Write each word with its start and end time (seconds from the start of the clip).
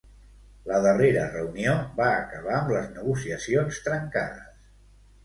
La 0.69 0.77
darrera 0.85 1.25
reunió 1.33 1.75
va 1.99 2.07
acabar 2.21 2.55
amb 2.61 2.71
les 2.77 2.87
negociacions 2.95 3.79
trencades. 3.89 4.65